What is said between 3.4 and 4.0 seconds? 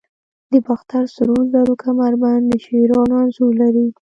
لري